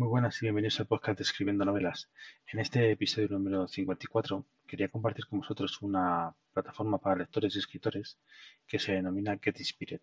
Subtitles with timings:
[0.00, 2.10] Muy buenas y bienvenidos al podcast de Escribiendo Novelas.
[2.50, 8.18] En este episodio número 54 quería compartir con vosotros una plataforma para lectores y escritores
[8.66, 10.00] que se denomina Get Inspired.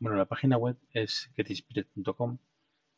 [0.00, 2.36] Bueno, la página web es getinspired.com,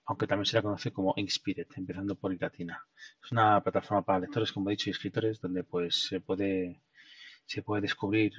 [0.06, 2.84] aunque también se la conoce como Inspired, empezando por latina.
[3.24, 6.82] Es una plataforma para lectores, como he dicho, y escritores, donde pues se puede,
[7.46, 8.32] se puede descubrir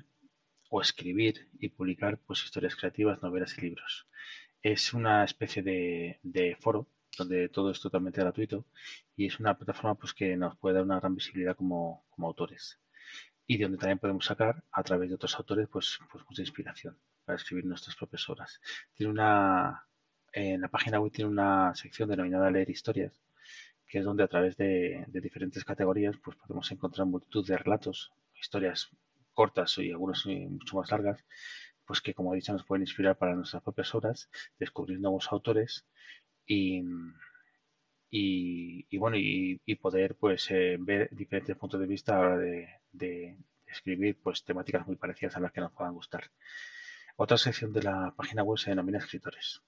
[0.70, 4.08] o escribir y publicar pues historias creativas, novelas y libros.
[4.62, 8.66] Es una especie de, foro donde todo es totalmente gratuito
[9.16, 12.80] y es una plataforma pues que nos puede dar una gran visibilidad como, como autores
[13.48, 17.36] y donde también podemos sacar a través de otros autores pues, pues mucha inspiración para
[17.36, 18.62] escribir nuestras propias obras.
[18.94, 19.88] Tiene una,
[20.34, 23.20] en la página web tiene una sección denominada Leer Historias,
[23.88, 28.92] que es donde a través de, diferentes categorías pues podemos encontrar multitud de relatos, historias
[29.40, 31.24] cortas y algunas mucho más largas,
[31.86, 35.88] pues que como he dicho nos pueden inspirar para nuestras propias obras, descubrir nuevos autores
[36.46, 36.84] y,
[38.10, 42.38] y, bueno y, poder pues eh, ver diferentes puntos de vista a la hora
[42.92, 46.24] de, escribir pues temáticas muy parecidas a las que nos puedan gustar.
[47.16, 49.62] Otra sección de la página web se denomina escritores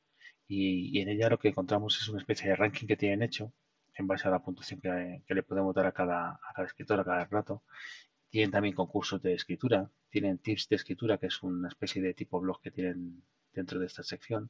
[0.50, 3.54] y, en ella lo que encontramos es una especie de ranking que tienen hecho
[3.96, 7.06] en base a la puntuación que, le podemos dar a cada, a cada escritor, a
[7.06, 7.64] cada rato.
[8.32, 12.42] Tienen también concursos de escritura, tienen tips de escritura, que es una especie de tipo
[12.42, 13.22] blog que tienen
[13.54, 14.50] dentro de esta sección,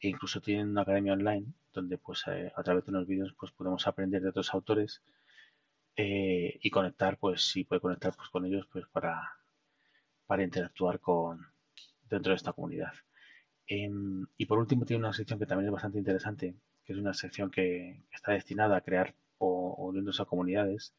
[0.00, 3.52] e incluso tienen una academia online donde pues eh, a través de unos vídeos pues
[3.52, 5.02] podemos aprender de otros autores
[5.96, 9.36] eh, y conectar, pues si puede conectar pues con ellos pues para,
[10.26, 11.46] para interactuar con,
[12.08, 12.92] dentro de esta comunidad.
[13.66, 17.12] Em, y por último tiene una sección que también es bastante interesante, que es una
[17.14, 20.94] sección que, está destinada a crear o, uniéndose a comunidades,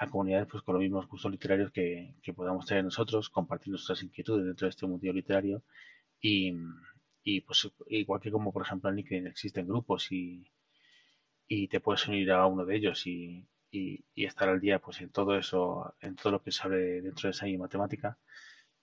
[0.00, 4.46] a comunidades pues con los mismos gustos literarios que, podamos tener nosotros, compartir nuestras inquietudes
[4.46, 5.62] dentro de este mundo literario.
[6.22, 6.54] Y,
[7.22, 10.50] y pues igual que como por ejemplo en LinkedIn existen grupos y,
[11.48, 15.10] y te puedes unir a uno de ellos y, y, estar al día pues en
[15.10, 18.18] todo eso, en todo lo que se abre dentro de esa matemática,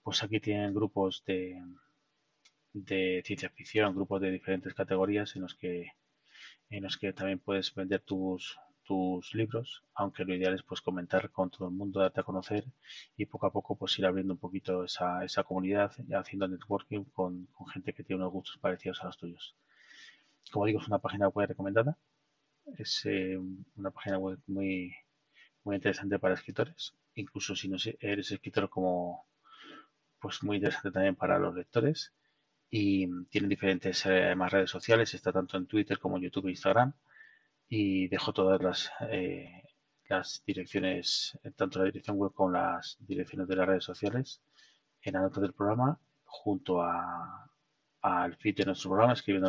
[0.02, 1.60] pues aquí tienen grupos de,
[2.72, 5.92] de ciencia ficción, grupos de diferentes categorías en los que
[6.70, 11.30] en los que también puedes vender tus, tus libros, aunque lo ideal es pues comentar
[11.30, 12.64] con todo el mundo, darte a conocer
[13.18, 17.04] y poco a poco pues ir abriendo un poquito esa, esa comunidad y haciendo networking
[17.12, 19.56] con, gente que tiene unos gustos parecidos a los tuyos.
[20.50, 21.98] Como digo, es una página web recomendada,
[22.78, 23.38] es eh,
[23.76, 24.94] una página web muy,
[25.64, 29.26] muy interesante para escritores, incluso si no eres escritor como
[30.18, 32.14] pues muy interesante también para los lectores
[32.70, 36.50] y tiene diferentes eh, más redes sociales, está tanto en Twitter como en YouTube e
[36.52, 36.94] Instagram
[37.68, 39.62] y dejo todas las, eh,
[40.08, 44.40] las direcciones, tanto la dirección web como las direcciones de las redes sociales
[45.02, 47.50] en la nota del programa junto a,
[48.02, 49.48] al feed de nuestro programa escribiendo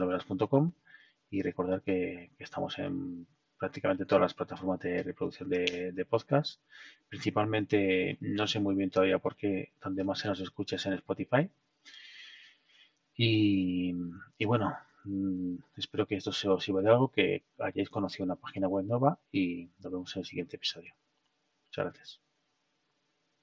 [1.31, 6.61] y recordar que, estamos en prácticamente todas las plataformas de reproducción de, de, podcast.
[7.07, 10.93] Principalmente, no sé muy bien todavía por qué, donde más se nos escucha es en
[10.93, 11.49] Spotify.
[13.15, 13.93] Y,
[14.37, 18.67] y bueno, Mm, espero que esto os sirva de algo, que hayáis conocido una página
[18.67, 20.93] web nueva y nos vemos en el siguiente episodio.
[21.67, 22.28] Muchas gracias.